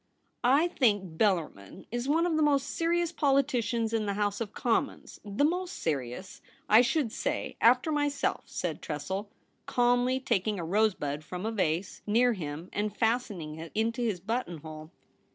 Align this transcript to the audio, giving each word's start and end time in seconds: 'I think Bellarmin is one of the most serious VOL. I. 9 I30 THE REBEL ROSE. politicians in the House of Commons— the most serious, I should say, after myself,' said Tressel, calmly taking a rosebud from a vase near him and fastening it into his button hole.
'I 0.59 0.67
think 0.67 1.19
Bellarmin 1.19 1.85
is 1.91 2.09
one 2.09 2.25
of 2.25 2.35
the 2.35 2.41
most 2.41 2.71
serious 2.71 3.11
VOL. 3.11 3.17
I. 3.17 3.19
9 3.19 3.19
I30 3.19 3.19
THE 3.19 3.25
REBEL 3.27 3.35
ROSE. 3.35 3.45
politicians 3.45 3.93
in 3.93 4.05
the 4.07 4.13
House 4.15 4.41
of 4.41 4.53
Commons— 4.55 5.19
the 5.23 5.43
most 5.45 5.75
serious, 5.75 6.41
I 6.67 6.81
should 6.81 7.11
say, 7.11 7.55
after 7.61 7.91
myself,' 7.91 8.49
said 8.49 8.81
Tressel, 8.81 9.29
calmly 9.67 10.19
taking 10.19 10.59
a 10.59 10.65
rosebud 10.65 11.23
from 11.23 11.45
a 11.45 11.51
vase 11.51 12.01
near 12.07 12.33
him 12.33 12.71
and 12.73 12.97
fastening 12.97 13.59
it 13.59 13.71
into 13.75 14.01
his 14.01 14.19
button 14.19 14.57
hole. 14.61 14.89